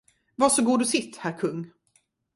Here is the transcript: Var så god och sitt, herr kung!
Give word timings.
Var 0.37 0.49
så 0.49 0.63
god 0.63 0.81
och 0.81 0.87
sitt, 0.87 1.17
herr 1.17 1.37
kung! 1.37 1.69